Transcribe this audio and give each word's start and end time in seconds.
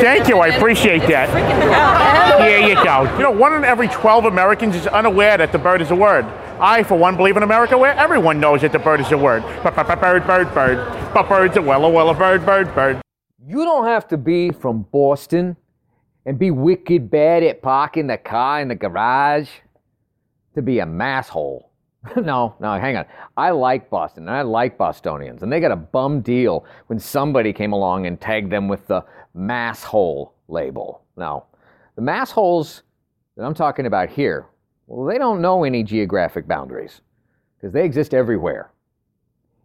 Thank 0.00 0.28
you. 0.28 0.38
I 0.38 0.48
appreciate 0.48 1.02
that. 1.08 1.28
Here 2.40 2.68
you 2.68 2.74
go. 2.76 3.04
You 3.16 3.22
know, 3.22 3.30
one 3.30 3.54
in 3.54 3.64
every 3.64 3.88
12 3.88 4.26
Americans 4.26 4.76
is 4.76 4.86
unaware 4.86 5.38
that 5.38 5.52
the 5.52 5.58
bird 5.58 5.80
is 5.80 5.90
a 5.90 5.96
word. 5.96 6.24
I, 6.58 6.82
for 6.82 6.96
one, 6.96 7.16
believe 7.16 7.36
in 7.36 7.42
America 7.42 7.76
where 7.76 7.94
everyone 7.94 8.40
knows 8.40 8.62
that 8.62 8.72
the 8.72 8.78
bird 8.78 9.00
is 9.00 9.12
a 9.12 9.18
word. 9.18 9.42
Bird, 9.62 10.26
bird, 10.26 10.54
bird. 10.54 11.12
But 11.12 11.28
bird's 11.28 11.56
a 11.56 11.60
wella, 11.60 11.92
wella, 11.92 12.16
bird, 12.16 12.46
bird, 12.46 12.74
bird. 12.74 13.00
You 13.46 13.64
don't 13.64 13.86
have 13.86 14.08
to 14.08 14.16
be 14.16 14.50
from 14.50 14.82
Boston 14.90 15.56
and 16.24 16.38
be 16.38 16.50
wicked 16.50 17.10
bad 17.10 17.42
at 17.42 17.62
parking 17.62 18.06
the 18.06 18.18
car 18.18 18.60
in 18.60 18.68
the 18.68 18.74
garage 18.74 19.48
to 20.54 20.62
be 20.62 20.80
a 20.80 20.86
masshole. 20.86 21.66
no, 22.16 22.54
no, 22.60 22.78
hang 22.78 22.96
on. 22.96 23.06
I 23.36 23.50
like 23.50 23.90
Boston 23.90 24.28
and 24.28 24.36
I 24.36 24.42
like 24.42 24.78
Bostonians, 24.78 25.42
and 25.42 25.52
they 25.52 25.60
got 25.60 25.72
a 25.72 25.76
bum 25.76 26.20
deal 26.20 26.64
when 26.86 26.98
somebody 26.98 27.52
came 27.52 27.72
along 27.72 28.06
and 28.06 28.20
tagged 28.20 28.50
them 28.50 28.68
with 28.68 28.86
the 28.86 29.04
masshole 29.36 30.32
label. 30.48 31.02
Now, 31.16 31.46
the 31.96 32.02
massholes 32.02 32.82
that 33.36 33.44
I'm 33.44 33.54
talking 33.54 33.86
about 33.86 34.10
here, 34.10 34.46
well, 34.86 35.06
they 35.06 35.18
don't 35.18 35.40
know 35.40 35.64
any 35.64 35.82
geographic 35.82 36.46
boundaries 36.46 37.00
because 37.56 37.72
they 37.72 37.84
exist 37.84 38.14
everywhere. 38.14 38.70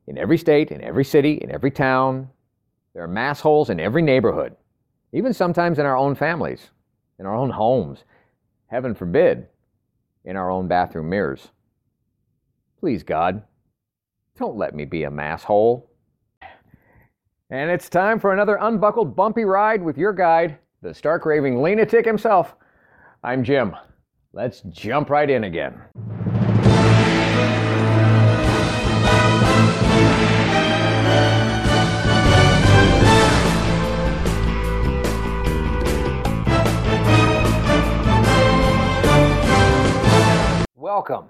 In 0.08 0.18
every 0.18 0.38
state, 0.38 0.72
in 0.72 0.82
every 0.82 1.06
city, 1.06 1.34
in 1.42 1.52
every 1.52 1.72
town, 1.72 2.30
there 2.94 3.04
are 3.04 3.08
massholes 3.08 3.70
in 3.70 3.80
every 3.80 4.02
neighborhood, 4.02 4.56
even 5.14 5.34
sometimes 5.34 5.80
in 5.80 5.86
our 5.86 5.96
own 5.96 6.16
families, 6.16 6.70
in 7.20 7.26
our 7.26 7.36
own 7.36 7.50
homes, 7.50 8.04
heaven 8.68 8.96
forbid, 8.96 9.48
in 10.26 10.36
our 10.36 10.50
own 10.50 10.68
bathroom 10.68 11.10
mirrors. 11.10 11.50
Please, 12.82 13.04
God, 13.04 13.44
don't 14.40 14.58
let 14.58 14.74
me 14.74 14.86
be 14.86 15.04
a 15.04 15.12
masshole. 15.12 15.84
And 17.52 17.70
it's 17.70 17.88
time 17.88 18.20
for 18.20 18.34
another 18.34 18.58
unbuckled 18.60 19.16
bumpy 19.16 19.46
ride 19.46 19.84
with 19.84 20.00
your 20.00 20.14
guide, 20.14 20.58
the 20.82 20.92
stark 20.92 21.24
raving 21.28 21.62
lunatic 21.62 22.06
himself. 22.08 22.56
I'm 23.24 23.44
Jim. 23.44 23.76
Let's 24.34 24.62
jump 24.62 25.12
right 25.12 25.30
in 25.30 25.44
again. 25.44 25.80
Welcome 40.76 41.30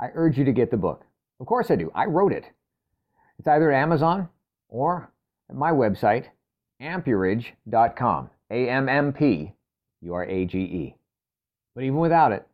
I 0.00 0.08
urge 0.14 0.38
you 0.38 0.44
to 0.44 0.52
get 0.52 0.70
the 0.70 0.76
book. 0.76 1.04
Of 1.40 1.46
course 1.46 1.70
I 1.70 1.76
do. 1.76 1.90
I 1.94 2.04
wrote 2.06 2.32
it. 2.32 2.44
It's 3.38 3.48
either 3.48 3.70
at 3.70 3.82
Amazon 3.82 4.28
or 4.68 5.10
at 5.48 5.56
my 5.56 5.70
website, 5.70 6.26
ammpurage.com. 6.80 8.30
A 8.50 8.68
M 8.68 8.88
M 8.88 9.12
P 9.12 9.52
U 10.02 10.14
R 10.14 10.24
A 10.24 10.44
G 10.44 10.58
E. 10.58 10.96
But 11.74 11.84
even 11.84 11.98
without 11.98 12.32
it, 12.32 12.46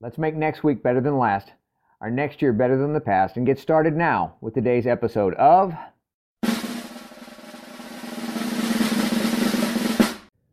let's 0.00 0.18
make 0.18 0.34
next 0.34 0.64
week 0.64 0.82
better 0.82 1.00
than 1.00 1.18
last, 1.18 1.52
our 2.00 2.10
next 2.10 2.42
year 2.42 2.52
better 2.52 2.76
than 2.76 2.92
the 2.92 3.00
past, 3.00 3.36
and 3.36 3.46
get 3.46 3.58
started 3.58 3.96
now 3.96 4.34
with 4.40 4.54
today's 4.54 4.86
episode 4.86 5.34
of. 5.34 5.72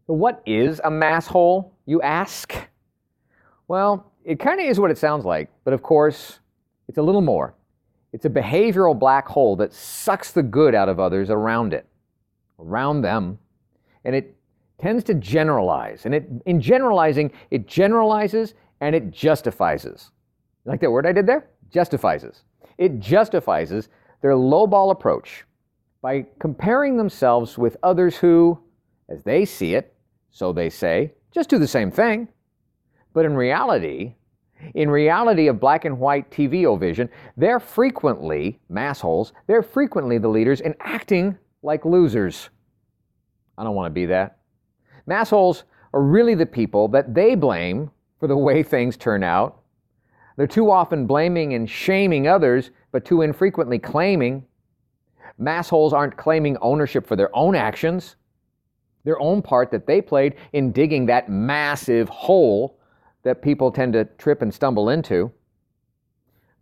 What 0.05 0.43
is 0.45 0.81
a 0.83 0.91
mass 0.91 1.25
hole, 1.25 1.73
you 1.85 2.01
ask? 2.01 2.53
Well, 3.67 4.10
it 4.23 4.39
kind 4.39 4.59
of 4.59 4.65
is 4.65 4.79
what 4.79 4.91
it 4.91 4.97
sounds 4.97 5.25
like, 5.25 5.49
but 5.63 5.73
of 5.73 5.81
course, 5.81 6.39
it's 6.87 6.97
a 6.97 7.01
little 7.01 7.21
more. 7.21 7.55
It's 8.13 8.25
a 8.25 8.29
behavioral 8.29 8.97
black 8.97 9.27
hole 9.27 9.55
that 9.57 9.73
sucks 9.73 10.31
the 10.31 10.43
good 10.43 10.75
out 10.75 10.89
of 10.89 10.99
others 10.99 11.29
around 11.29 11.73
it, 11.73 11.85
around 12.59 13.01
them, 13.01 13.39
and 14.03 14.15
it 14.15 14.35
tends 14.79 15.03
to 15.05 15.13
generalize. 15.13 16.05
And 16.05 16.13
it, 16.13 16.29
in 16.45 16.59
generalizing, 16.59 17.31
it 17.51 17.67
generalizes 17.67 18.53
and 18.81 18.95
it 18.95 19.11
justifies. 19.11 20.11
Like 20.65 20.81
that 20.81 20.91
word 20.91 21.05
I 21.05 21.11
did 21.13 21.27
there? 21.27 21.47
Justifies. 21.71 22.25
It 22.77 22.99
justifies 22.99 23.69
their 23.69 24.31
lowball 24.31 24.91
approach 24.91 25.45
by 26.01 26.25
comparing 26.39 26.97
themselves 26.97 27.57
with 27.57 27.77
others 27.83 28.17
who, 28.17 28.59
as 29.07 29.23
they 29.23 29.45
see 29.45 29.75
it, 29.75 29.93
so 30.31 30.51
they 30.51 30.69
say, 30.69 31.13
just 31.31 31.49
do 31.49 31.59
the 31.59 31.67
same 31.67 31.91
thing. 31.91 32.27
But 33.13 33.25
in 33.25 33.35
reality, 33.35 34.16
in 34.75 34.89
reality 34.89 35.47
of 35.47 35.59
black 35.59 35.85
and 35.85 35.99
white 35.99 36.29
TV 36.31 36.79
vision, 36.79 37.09
they're 37.35 37.59
frequently 37.59 38.59
massholes. 38.72 39.31
They're 39.47 39.63
frequently 39.63 40.17
the 40.17 40.27
leaders 40.27 40.61
and 40.61 40.75
acting 40.79 41.38
like 41.63 41.85
losers. 41.85 42.49
I 43.57 43.63
don't 43.63 43.75
want 43.75 43.88
to 43.88 43.94
be 43.94 44.05
that. 44.07 44.39
Massholes 45.07 45.63
are 45.94 46.01
really 46.01 46.35
the 46.35 46.45
people 46.45 46.88
that 46.89 47.13
they 47.13 47.35
blame 47.35 47.91
for 48.19 48.27
the 48.27 48.38
way 48.38 48.63
things 48.63 48.95
turn 48.95 49.23
out. 49.23 49.61
They're 50.38 50.47
too 50.47 50.72
often 50.72 51.05
blaming 51.05 51.53
and 51.53 51.69
shaming 51.69 52.28
others, 52.28 52.72
but 52.91 53.03
too 53.03 53.22
infrequently 53.22 53.79
claiming. 53.79 54.45
Massholes 55.39 55.91
aren't 55.91 56.17
claiming 56.17 56.57
ownership 56.61 57.05
for 57.05 57.16
their 57.16 57.35
own 57.35 57.55
actions, 57.55 58.16
their 59.03 59.19
own 59.19 59.41
part 59.41 59.72
that 59.72 59.88
they 59.88 60.01
played 60.01 60.35
in 60.53 60.72
digging 60.72 61.05
that 61.07 61.29
massive 61.29 62.07
hole 62.09 62.79
that 63.23 63.41
people 63.41 63.71
tend 63.71 63.93
to 63.93 64.05
trip 64.05 64.41
and 64.41 64.53
stumble 64.53 64.89
into. 64.89 65.31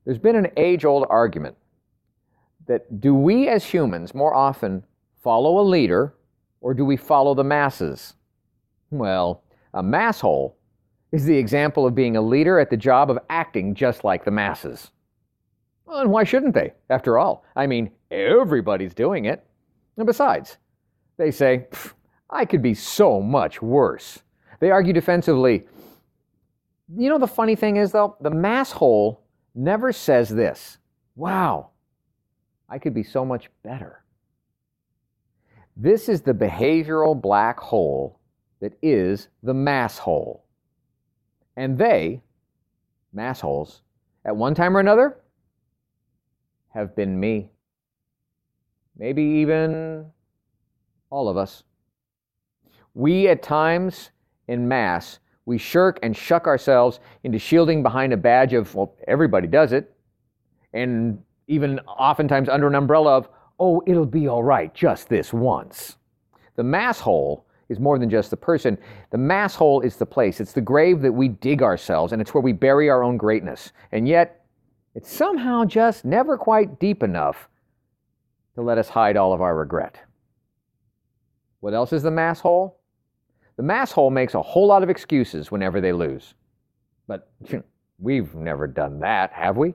There's 0.06 0.18
been 0.18 0.36
an 0.36 0.52
age 0.58 0.86
old 0.86 1.06
argument 1.10 1.56
that 2.68 3.00
do 3.02 3.14
we 3.16 3.48
as 3.48 3.66
humans 3.66 4.14
more 4.14 4.34
often 4.34 4.84
follow 5.22 5.60
a 5.60 5.66
leader 5.68 6.16
or 6.62 6.74
do 6.74 6.86
we 6.86 6.98
follow 6.98 7.34
the 7.34 7.44
masses? 7.44 8.14
Well, 8.92 9.44
a 9.74 9.84
masshole 9.84 10.54
is 11.12 11.26
the 11.26 11.38
example 11.38 11.86
of 11.86 11.96
being 11.96 12.16
a 12.16 12.22
leader 12.22 12.60
at 12.60 12.70
the 12.70 12.78
job 12.78 13.10
of 13.10 13.20
acting 13.30 13.74
just 13.74 14.04
like 14.04 14.24
the 14.24 14.32
masses. 14.32 14.92
Well, 15.86 16.02
and 16.02 16.12
why 16.12 16.24
shouldn't 16.24 16.54
they? 16.54 16.74
After 16.90 17.18
all, 17.18 17.44
I 17.56 17.66
mean, 17.66 17.92
everybody's 18.12 18.94
doing 18.94 19.26
it. 19.26 19.44
And 19.98 20.06
besides, 20.06 20.58
they 21.18 21.32
say, 21.32 21.68
I 22.30 22.46
could 22.46 22.62
be 22.62 22.76
so 22.76 23.22
much 23.22 23.62
worse. 23.62 24.20
They 24.60 24.70
argue 24.70 24.94
defensively, 24.94 25.66
you 26.98 27.10
know, 27.10 27.20
the 27.20 27.28
funny 27.28 27.56
thing 27.56 27.78
is, 27.78 27.92
though, 27.92 28.16
the 28.22 28.30
mass 28.30 28.72
hole 28.72 29.24
never 29.54 29.92
says 29.92 30.30
this 30.30 30.78
Wow, 31.16 31.72
I 32.68 32.80
could 32.80 32.94
be 32.94 33.04
so 33.04 33.26
much 33.26 33.50
better. 33.64 34.04
This 35.76 36.10
is 36.10 36.22
the 36.22 36.34
behavioral 36.34 37.20
black 37.20 37.60
hole 37.60 38.20
that 38.60 38.74
is 38.82 39.30
the 39.44 39.54
mass 39.54 39.98
hole. 39.98 40.46
And 41.56 41.78
they, 41.78 42.22
mass 43.14 43.40
holes, 43.40 43.82
at 44.26 44.36
one 44.36 44.56
time 44.56 44.76
or 44.76 44.80
another, 44.80 45.20
have 46.70 46.96
been 46.96 47.20
me. 47.20 47.52
Maybe 48.98 49.24
even 49.24 50.06
all 51.10 51.30
of 51.30 51.38
us. 51.38 51.64
We 52.94 53.28
at 53.30 53.42
times 53.42 54.12
in 54.48 54.68
mass 54.68 55.20
we 55.50 55.58
shirk 55.58 55.98
and 56.04 56.16
shuck 56.16 56.46
ourselves 56.46 57.00
into 57.24 57.40
shielding 57.40 57.82
behind 57.82 58.14
a 58.14 58.18
badge 58.18 58.54
of, 58.54 58.74
well, 58.76 58.94
everybody 59.08 59.48
does 59.48 59.74
it, 59.74 59.92
and 60.74 61.22
even 61.48 61.80
oftentimes 61.80 62.48
under 62.48 62.68
an 62.68 62.76
umbrella 62.76 63.18
of, 63.18 63.30
oh, 63.60 63.82
it'll 63.88 64.06
be 64.06 64.28
all 64.28 64.44
right 64.44 64.74
just 64.76 65.10
this 65.10 65.34
once. 65.34 65.98
The 66.56 66.64
mass 66.64 67.00
hole 67.00 67.48
is 67.68 67.80
more 67.80 67.98
than 67.98 68.12
just 68.12 68.30
the 68.30 68.38
person. 68.38 68.78
The 69.10 69.18
mass 69.18 69.56
hole 69.56 69.82
is 69.82 69.96
the 69.96 70.06
place. 70.06 70.40
It's 70.40 70.54
the 70.54 70.62
grave 70.62 71.02
that 71.02 71.12
we 71.12 71.30
dig 71.30 71.64
ourselves, 71.64 72.14
and 72.14 72.22
it's 72.22 72.32
where 72.32 72.44
we 72.44 72.54
bury 72.54 72.88
our 72.88 73.02
own 73.02 73.18
greatness. 73.18 73.72
And 73.92 74.08
yet, 74.08 74.46
it's 74.94 75.12
somehow 75.12 75.66
just 75.66 76.06
never 76.06 76.38
quite 76.38 76.80
deep 76.80 77.02
enough 77.02 77.50
to 78.54 78.62
let 78.62 78.78
us 78.78 78.90
hide 78.90 79.18
all 79.18 79.34
of 79.34 79.42
our 79.42 79.56
regret. 79.56 80.00
What 81.60 81.74
else 81.74 81.92
is 81.92 82.04
the 82.04 82.12
mass 82.12 82.40
hole? 82.40 82.79
The 83.60 83.64
mass 83.64 83.92
hole 83.92 84.10
makes 84.10 84.36
a 84.36 84.42
whole 84.42 84.68
lot 84.68 84.84
of 84.84 84.90
excuses 84.90 85.52
whenever 85.52 85.82
they 85.82 85.92
lose. 85.92 86.34
But 87.10 87.30
we've 88.00 88.34
never 88.34 88.68
done 88.68 89.02
that, 89.02 89.34
have 89.34 89.58
we? 89.58 89.74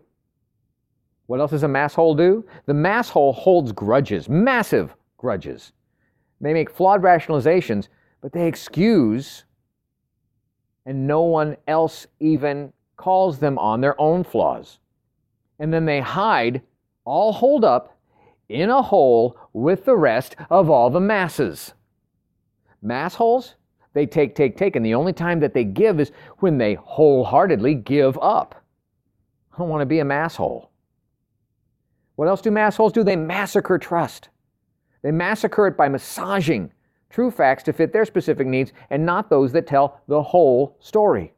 What 1.27 1.39
else 1.39 1.51
does 1.51 1.65
a 1.65 1.69
mass 1.69 1.93
hole 1.93 2.15
do? 2.15 2.47
The 2.65 2.73
mass 2.73 3.11
hole 3.11 3.35
holds 3.35 3.73
grudges, 3.73 4.27
massive 4.27 4.95
grudges. 5.19 5.73
They 6.41 6.55
make 6.55 6.71
flawed 6.71 7.03
rationalizations, 7.03 7.89
but 8.23 8.33
they 8.33 8.49
excuse 8.49 9.45
and 10.87 11.07
no 11.07 11.21
one 11.21 11.55
else 11.69 12.07
even 12.21 12.73
calls 12.97 13.39
them 13.39 13.59
on 13.59 13.83
their 13.83 14.01
own 14.01 14.25
flaws. 14.25 14.79
And 15.59 15.71
then 15.71 15.85
they 15.85 16.01
hide, 16.01 16.63
all 17.05 17.35
holed 17.35 17.67
up, 17.67 17.99
in 18.49 18.71
a 18.71 18.81
hole 18.81 19.39
with 19.53 19.85
the 19.85 19.97
rest 19.99 20.37
of 20.49 20.71
all 20.71 20.89
the 20.89 21.01
masses. 21.01 21.75
Mass 22.81 23.17
holes? 23.17 23.57
They 23.95 24.07
take, 24.07 24.35
take, 24.35 24.57
take, 24.57 24.77
and 24.77 24.85
the 24.85 24.95
only 24.95 25.13
time 25.13 25.41
that 25.41 25.55
they 25.55 25.65
give 25.65 26.01
is 26.01 26.13
when 26.39 26.59
they 26.59 26.75
wholeheartedly 26.75 27.77
give 27.77 28.19
up. 28.21 28.63
I 29.53 29.59
don't 29.59 29.69
want 29.69 29.83
to 29.83 29.87
be 29.87 30.01
a 30.01 30.05
masshole. 30.05 30.69
What 32.17 32.29
else 32.29 32.41
do 32.41 32.51
massholes 32.51 32.93
do? 32.93 33.05
They 33.05 33.17
massacre 33.17 33.79
trust. 33.79 34.29
They 35.03 35.13
massacre 35.13 35.67
it 35.69 35.77
by 35.77 35.89
massaging 35.89 36.73
true 37.11 37.31
facts 37.31 37.63
to 37.63 37.73
fit 37.73 37.93
their 37.93 38.05
specific 38.05 38.47
needs 38.47 38.73
and 38.91 39.07
not 39.07 39.31
those 39.31 39.53
that 39.53 39.67
tell 39.67 40.01
the 40.09 40.23
whole 40.23 40.77
story. 40.81 41.33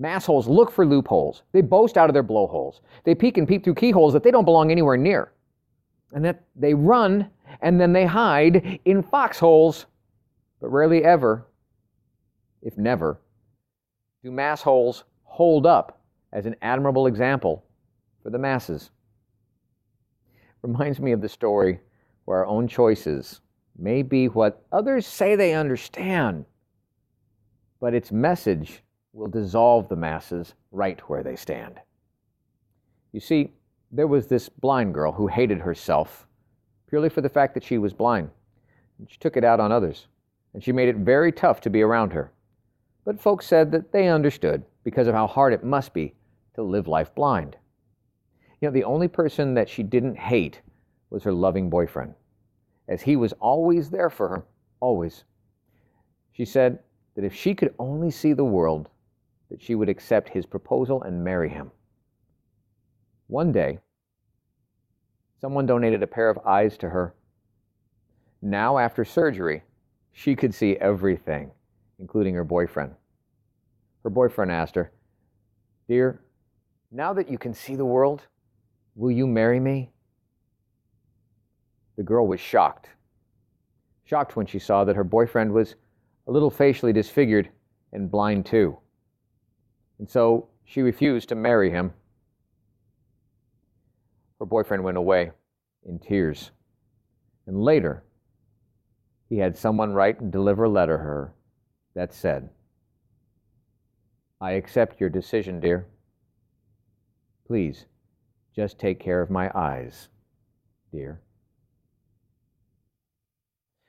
Massholes 0.00 0.46
look 0.46 0.70
for 0.70 0.86
loopholes. 0.86 1.42
They 1.52 1.62
boast 1.62 1.96
out 1.96 2.10
of 2.10 2.14
their 2.14 2.22
blowholes. 2.22 2.82
They 3.04 3.14
peek 3.14 3.38
and 3.38 3.48
peep 3.48 3.64
through 3.64 3.74
keyholes 3.74 4.12
that 4.12 4.22
they 4.22 4.30
don't 4.30 4.44
belong 4.44 4.70
anywhere 4.70 4.96
near. 4.96 5.32
And 6.12 6.24
that 6.24 6.44
they 6.54 6.74
run 6.74 7.30
and 7.62 7.80
then 7.80 7.92
they 7.92 8.04
hide 8.04 8.78
in 8.84 9.02
foxholes, 9.02 9.86
but 10.60 10.68
rarely 10.68 11.04
ever, 11.04 11.46
if 12.62 12.76
never, 12.76 13.18
do 14.22 14.30
massholes 14.30 15.04
hold 15.24 15.66
up 15.66 16.00
as 16.32 16.46
an 16.46 16.56
admirable 16.62 17.06
example 17.06 17.64
for 18.22 18.30
the 18.30 18.38
masses. 18.38 18.90
Reminds 20.62 21.00
me 21.00 21.12
of 21.12 21.20
the 21.20 21.28
story 21.28 21.80
where 22.24 22.38
our 22.38 22.46
own 22.46 22.66
choices 22.66 23.40
may 23.78 24.02
be 24.02 24.26
what 24.26 24.64
others 24.72 25.06
say 25.06 25.36
they 25.36 25.54
understand, 25.54 26.44
but 27.80 27.94
its 27.94 28.10
message 28.10 28.82
will 29.12 29.28
dissolve 29.28 29.88
the 29.88 29.96
masses 29.96 30.54
right 30.72 31.00
where 31.08 31.22
they 31.22 31.36
stand. 31.36 31.80
You 33.12 33.20
see, 33.20 33.52
there 33.90 34.06
was 34.06 34.26
this 34.26 34.48
blind 34.48 34.94
girl 34.94 35.12
who 35.12 35.28
hated 35.28 35.60
herself 35.60 36.26
purely 36.88 37.08
for 37.08 37.20
the 37.20 37.28
fact 37.28 37.54
that 37.54 37.64
she 37.64 37.78
was 37.78 37.92
blind. 37.92 38.30
And 38.98 39.10
she 39.10 39.18
took 39.18 39.36
it 39.36 39.44
out 39.44 39.60
on 39.60 39.72
others, 39.72 40.06
and 40.54 40.62
she 40.62 40.72
made 40.72 40.88
it 40.88 40.96
very 40.96 41.32
tough 41.32 41.60
to 41.62 41.70
be 41.70 41.82
around 41.82 42.12
her. 42.12 42.32
But 43.04 43.20
folks 43.20 43.46
said 43.46 43.72
that 43.72 43.92
they 43.92 44.08
understood 44.08 44.64
because 44.84 45.06
of 45.06 45.14
how 45.14 45.26
hard 45.26 45.52
it 45.52 45.64
must 45.64 45.92
be 45.92 46.14
to 46.54 46.62
live 46.62 46.88
life 46.88 47.14
blind. 47.14 47.56
You 48.60 48.68
know, 48.68 48.72
the 48.72 48.84
only 48.84 49.08
person 49.08 49.54
that 49.54 49.68
she 49.68 49.82
didn't 49.82 50.18
hate 50.18 50.60
was 51.10 51.22
her 51.22 51.32
loving 51.32 51.70
boyfriend 51.70 52.14
as 52.88 53.02
he 53.02 53.16
was 53.16 53.34
always 53.34 53.90
there 53.90 54.10
for 54.10 54.28
her, 54.28 54.44
always. 54.80 55.24
She 56.32 56.44
said 56.44 56.78
that 57.14 57.24
if 57.24 57.34
she 57.34 57.54
could 57.54 57.74
only 57.78 58.10
see 58.10 58.32
the 58.32 58.44
world, 58.44 58.88
that 59.50 59.62
she 59.62 59.74
would 59.74 59.88
accept 59.88 60.28
his 60.28 60.46
proposal 60.46 61.02
and 61.02 61.22
marry 61.22 61.48
him. 61.48 61.70
One 63.26 63.52
day, 63.52 63.78
someone 65.40 65.66
donated 65.66 66.02
a 66.02 66.06
pair 66.06 66.30
of 66.30 66.38
eyes 66.46 66.78
to 66.78 66.88
her. 66.88 67.14
Now, 68.40 68.78
after 68.78 69.04
surgery, 69.04 69.62
she 70.12 70.34
could 70.34 70.54
see 70.54 70.76
everything, 70.76 71.50
including 71.98 72.34
her 72.34 72.44
boyfriend. 72.44 72.94
Her 74.02 74.10
boyfriend 74.10 74.50
asked 74.50 74.74
her, 74.74 74.92
Dear, 75.88 76.20
now 76.90 77.12
that 77.12 77.30
you 77.30 77.38
can 77.38 77.54
see 77.54 77.76
the 77.76 77.84
world, 77.84 78.26
will 78.94 79.10
you 79.10 79.26
marry 79.26 79.60
me? 79.60 79.92
The 81.96 82.02
girl 82.02 82.26
was 82.26 82.40
shocked. 82.40 82.88
Shocked 84.04 84.36
when 84.36 84.46
she 84.46 84.58
saw 84.58 84.84
that 84.84 84.96
her 84.96 85.04
boyfriend 85.04 85.52
was 85.52 85.74
a 86.26 86.32
little 86.32 86.50
facially 86.50 86.92
disfigured 86.92 87.50
and 87.92 88.10
blind 88.10 88.46
too. 88.46 88.78
And 89.98 90.08
so 90.08 90.48
she 90.64 90.82
refused 90.82 91.28
to 91.30 91.34
marry 91.34 91.70
him. 91.70 91.92
Her 94.38 94.46
boyfriend 94.46 94.84
went 94.84 94.96
away 94.96 95.32
in 95.84 95.98
tears. 95.98 96.52
And 97.46 97.62
later, 97.62 98.04
he 99.28 99.38
had 99.38 99.56
someone 99.56 99.92
write 99.92 100.20
and 100.20 100.32
deliver 100.32 100.64
a 100.64 100.68
letter 100.68 100.98
her 100.98 101.32
that 101.94 102.14
said, 102.14 102.48
I 104.40 104.52
accept 104.52 105.00
your 105.00 105.10
decision, 105.10 105.60
dear. 105.60 105.86
Please, 107.46 107.86
just 108.54 108.78
take 108.78 109.00
care 109.00 109.20
of 109.20 109.30
my 109.30 109.50
eyes, 109.54 110.08
dear. 110.92 111.20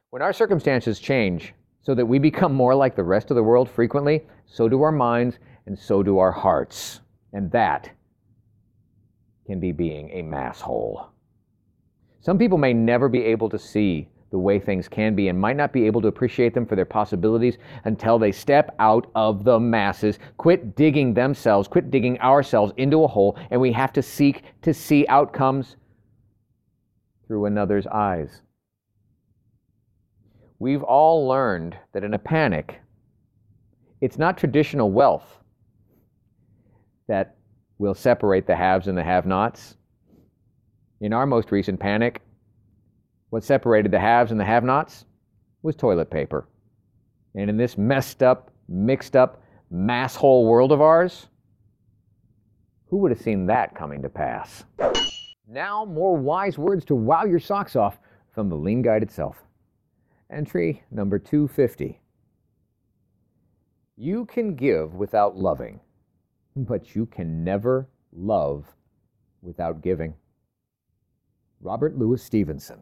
When 0.09 0.21
our 0.21 0.33
circumstances 0.33 0.99
change 0.99 1.53
so 1.81 1.93
that 1.93 2.05
we 2.05 2.19
become 2.19 2.53
more 2.53 2.73
like 2.73 2.95
the 2.95 3.03
rest 3.03 3.29
of 3.29 3.35
the 3.35 3.43
world 3.43 3.69
frequently, 3.69 4.25
so 4.47 4.67
do 4.67 4.81
our 4.81 4.91
minds 4.91 5.37
and 5.67 5.77
so 5.77 6.01
do 6.01 6.17
our 6.17 6.31
hearts. 6.31 7.01
And 7.31 7.51
that 7.51 7.91
can 9.45 9.59
be 9.59 9.71
being 9.71 10.09
a 10.09 10.23
masshole. 10.23 11.09
Some 12.21 12.37
people 12.37 12.57
may 12.57 12.73
never 12.73 13.07
be 13.07 13.23
able 13.23 13.49
to 13.49 13.59
see 13.59 14.09
the 14.31 14.37
way 14.37 14.59
things 14.59 14.87
can 14.87 15.15
be 15.15 15.27
and 15.27 15.39
might 15.39 15.55
not 15.55 15.73
be 15.73 15.85
able 15.85 16.01
to 16.01 16.07
appreciate 16.07 16.53
them 16.53 16.65
for 16.65 16.75
their 16.75 16.85
possibilities 16.85 17.57
until 17.85 18.19
they 18.19 18.31
step 18.31 18.75
out 18.79 19.09
of 19.15 19.43
the 19.43 19.59
masses, 19.59 20.19
quit 20.37 20.75
digging 20.75 21.13
themselves, 21.13 21.67
quit 21.67 21.89
digging 21.89 22.19
ourselves 22.21 22.71
into 22.77 23.03
a 23.03 23.07
hole, 23.07 23.37
and 23.49 23.59
we 23.59 23.71
have 23.71 23.91
to 23.93 24.01
seek 24.01 24.43
to 24.61 24.73
see 24.73 25.05
outcomes 25.07 25.77
through 27.27 27.45
another's 27.45 27.87
eyes. 27.87 28.41
We've 30.59 30.83
all 30.83 31.27
learned 31.27 31.77
that 31.93 32.03
in 32.03 32.13
a 32.13 32.19
panic, 32.19 32.79
it's 34.01 34.17
not 34.17 34.37
traditional 34.37 34.91
wealth 34.91 35.37
that 37.07 37.37
will 37.77 37.93
separate 37.95 38.45
the 38.45 38.55
haves 38.55 38.87
and 38.87 38.97
the 38.97 39.03
have 39.03 39.25
nots. 39.25 39.75
In 41.01 41.13
our 41.13 41.25
most 41.25 41.51
recent 41.51 41.79
panic, 41.79 42.21
what 43.29 43.43
separated 43.43 43.91
the 43.91 43.99
haves 43.99 44.31
and 44.31 44.39
the 44.39 44.45
have 44.45 44.63
nots 44.63 45.05
was 45.61 45.75
toilet 45.75 46.09
paper. 46.09 46.47
And 47.35 47.49
in 47.49 47.57
this 47.57 47.77
messed 47.77 48.23
up, 48.23 48.51
mixed 48.67 49.15
up, 49.15 49.41
mass 49.69 50.15
hole 50.15 50.45
world 50.45 50.71
of 50.71 50.81
ours, 50.81 51.27
who 52.87 52.97
would 52.97 53.11
have 53.11 53.21
seen 53.21 53.45
that 53.45 53.75
coming 53.75 54.01
to 54.01 54.09
pass? 54.09 54.63
Now, 55.47 55.85
more 55.85 56.15
wise 56.17 56.57
words 56.57 56.85
to 56.85 56.95
wow 56.95 57.25
your 57.25 57.39
socks 57.39 57.75
off 57.75 57.99
from 58.31 58.49
the 58.49 58.55
Lean 58.55 58.81
Guide 58.81 59.03
itself. 59.03 59.43
Entry 60.31 60.83
number 60.91 61.19
250. 61.19 61.99
You 63.95 64.25
can 64.25 64.55
give 64.55 64.93
without 64.95 65.35
loving, 65.35 65.79
but 66.55 66.95
you 66.95 67.05
can 67.05 67.43
never 67.43 67.89
love 68.11 68.65
without 69.41 69.81
giving. 69.81 70.13
Robert 71.61 71.97
Louis 71.97 72.21
Stevenson. 72.21 72.81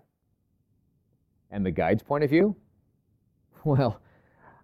And 1.51 1.65
the 1.65 1.71
guide's 1.71 2.03
point 2.03 2.23
of 2.23 2.29
view? 2.29 2.55
Well, 3.63 3.99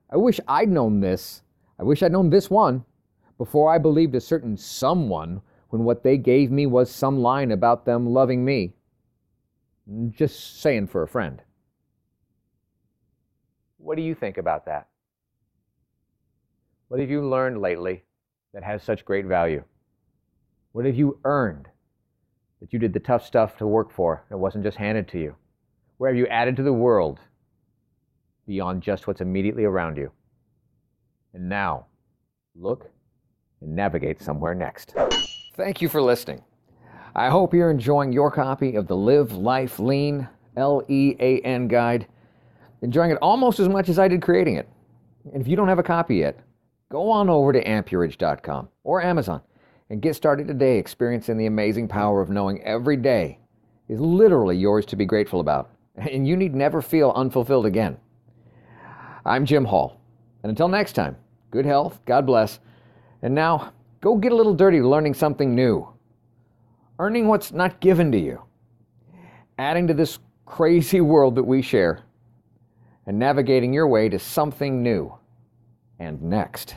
I 0.09 0.17
wish 0.17 0.39
I'd 0.47 0.69
known 0.69 0.99
this. 0.99 1.41
I 1.79 1.83
wish 1.83 2.03
I'd 2.03 2.11
known 2.11 2.29
this 2.29 2.49
one 2.49 2.85
before 3.37 3.73
I 3.73 3.77
believed 3.77 4.15
a 4.15 4.21
certain 4.21 4.55
someone 4.55 5.41
when 5.69 5.83
what 5.83 6.03
they 6.03 6.17
gave 6.17 6.51
me 6.51 6.65
was 6.67 6.91
some 6.91 7.17
line 7.17 7.51
about 7.51 7.85
them 7.85 8.07
loving 8.07 8.45
me. 8.45 8.73
Just 10.11 10.61
saying 10.61 10.87
for 10.87 11.03
a 11.03 11.07
friend. 11.07 11.41
What 13.77 13.97
do 13.97 14.03
you 14.03 14.15
think 14.15 14.37
about 14.37 14.65
that? 14.65 14.87
What 16.87 16.99
have 16.99 17.09
you 17.09 17.27
learned 17.27 17.59
lately 17.59 18.03
that 18.53 18.63
has 18.63 18.83
such 18.83 19.03
great 19.03 19.25
value? 19.25 19.63
What 20.73 20.85
have 20.85 20.95
you 20.95 21.19
earned 21.25 21.67
that 22.61 22.71
you 22.71 22.79
did 22.79 22.93
the 22.93 22.99
tough 22.99 23.25
stuff 23.25 23.57
to 23.57 23.67
work 23.67 23.91
for 23.91 24.23
and 24.29 24.37
it 24.37 24.39
wasn't 24.39 24.63
just 24.63 24.77
handed 24.77 25.07
to 25.09 25.19
you? 25.19 25.35
Where 25.97 26.09
have 26.09 26.17
you 26.17 26.27
added 26.27 26.55
to 26.57 26.63
the 26.63 26.73
world 26.73 27.19
beyond 28.47 28.81
just 28.81 29.07
what's 29.07 29.21
immediately 29.21 29.63
around 29.63 29.97
you? 29.97 30.12
And 31.33 31.50
now, 31.50 31.85
look 32.55 32.89
and 33.62 33.75
navigate 33.75 34.21
somewhere 34.21 34.53
next. 34.53 34.95
Thank 35.55 35.81
you 35.81 35.89
for 35.89 36.01
listening. 36.01 36.43
I 37.15 37.29
hope 37.29 37.53
you're 37.53 37.71
enjoying 37.71 38.12
your 38.12 38.31
copy 38.31 38.75
of 38.75 38.88
the 38.88 38.97
Live 38.97 39.33
Life 39.33 39.79
Lean 39.79 40.27
L 40.57 40.83
E 40.88 41.15
A 41.19 41.39
N 41.41 41.67
guide 41.67 42.07
enjoying 42.83 43.12
it 43.12 43.17
almost 43.21 43.59
as 43.59 43.69
much 43.69 43.89
as 43.89 43.97
I 43.97 44.07
did 44.07 44.21
creating 44.21 44.57
it. 44.57 44.67
And 45.31 45.41
if 45.41 45.47
you 45.47 45.55
don't 45.55 45.69
have 45.69 45.79
a 45.79 45.83
copy 45.83 46.17
yet, 46.17 46.38
go 46.89 47.09
on 47.09 47.29
over 47.29 47.53
to 47.53 47.63
ammpurage.com 47.63 48.67
or 48.83 49.01
Amazon 49.01 49.41
and 49.89 50.01
get 50.01 50.15
started 50.15 50.47
today 50.47 50.77
experiencing 50.77 51.38
the 51.38 51.45
amazing 51.45 51.88
power 51.88 52.21
of 52.21 52.29
knowing 52.29 52.62
every 52.63 52.97
day 52.97 53.39
is 53.88 54.00
literally 54.00 54.57
yours 54.57 54.85
to 54.88 54.95
be 54.95 55.05
grateful 55.05 55.39
about. 55.39 55.71
And 56.12 56.27
you 56.27 56.35
need 56.35 56.55
never 56.55 56.81
feel 56.81 57.12
unfulfilled 57.15 57.65
again. 57.65 57.97
I'm 59.25 59.45
Jim 59.45 59.65
Hall. 59.65 60.00
And 60.41 60.50
until 60.50 60.67
next 60.67 60.93
time, 60.93 61.15
good 61.51 61.65
health, 61.65 62.00
God 62.05 62.25
bless. 62.25 62.59
And 63.21 63.33
now, 63.33 63.71
go 64.01 64.17
get 64.17 64.31
a 64.31 64.35
little 64.35 64.53
dirty 64.53 64.81
learning 64.81 65.13
something 65.13 65.55
new, 65.55 65.88
earning 67.00 67.27
what's 67.27 67.51
not 67.51 67.79
given 67.79 68.12
to 68.12 68.19
you, 68.19 68.41
adding 69.57 69.88
to 69.88 69.93
this 69.93 70.19
crazy 70.45 71.00
world 71.13 71.35
that 71.35 71.43
we 71.43 71.62
share 71.62 72.01
and 73.05 73.17
navigating 73.17 73.71
your 73.71 73.88
way 73.88 74.09
to 74.09 74.19
something 74.19 74.81
new 74.81 75.13
and 76.00 76.21
next. 76.21 76.75